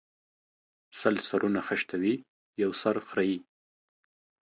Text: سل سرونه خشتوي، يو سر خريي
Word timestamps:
سل 0.99 1.15
سرونه 1.27 1.59
خشتوي، 1.67 2.13
يو 2.61 2.71
سر 2.81 2.95
خريي 3.09 3.37